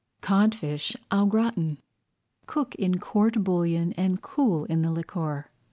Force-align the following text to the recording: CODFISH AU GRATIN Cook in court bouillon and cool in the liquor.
CODFISH 0.21 0.97
AU 1.11 1.25
GRATIN 1.27 1.77
Cook 2.47 2.73
in 2.73 2.97
court 2.97 3.43
bouillon 3.43 3.93
and 3.93 4.19
cool 4.19 4.65
in 4.65 4.81
the 4.81 4.89
liquor. 4.89 5.51